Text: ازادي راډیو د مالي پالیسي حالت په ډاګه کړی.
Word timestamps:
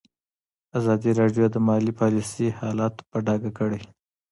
ازادي 0.79 1.11
راډیو 1.19 1.45
د 1.51 1.55
مالي 1.67 1.93
پالیسي 2.01 2.47
حالت 2.59 2.95
په 3.09 3.17
ډاګه 3.25 3.51
کړی. 3.59 3.81